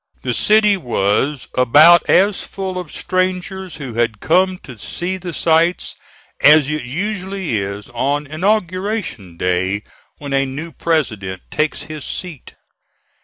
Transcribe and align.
The 0.23 0.33
city 0.33 0.77
was 0.77 1.47
about 1.53 2.09
as 2.09 2.43
full 2.43 2.79
of 2.79 2.91
strangers 2.91 3.75
who 3.75 3.93
had 3.93 4.19
come 4.19 4.57
to 4.63 4.79
see 4.79 5.17
the 5.17 5.31
sights 5.31 5.95
as 6.41 6.71
it 6.71 6.81
usually 6.85 7.55
is 7.57 7.87
on 7.91 8.25
inauguration 8.25 9.37
day 9.37 9.83
when 10.17 10.33
a 10.33 10.43
new 10.47 10.71
President 10.71 11.43
takes 11.51 11.83
his 11.83 12.03
seat. 12.03 12.55